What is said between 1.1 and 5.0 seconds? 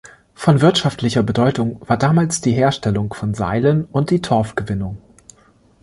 Bedeutung war damals die Herstellung von Seilen und die Torfgewinnung.